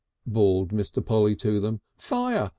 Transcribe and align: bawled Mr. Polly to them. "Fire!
bawled 0.25 0.69
Mr. 0.71 1.05
Polly 1.05 1.35
to 1.35 1.59
them. 1.59 1.79
"Fire! 1.95 2.49